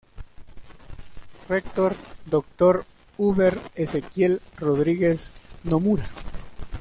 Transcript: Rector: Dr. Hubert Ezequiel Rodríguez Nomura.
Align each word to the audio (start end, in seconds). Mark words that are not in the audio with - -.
Rector: 1.47 1.95
Dr. 2.25 2.85
Hubert 3.19 3.61
Ezequiel 3.75 4.41
Rodríguez 4.57 5.31
Nomura. 5.63 6.09